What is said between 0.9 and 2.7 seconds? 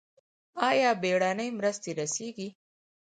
بیړنۍ مرستې رسیږي؟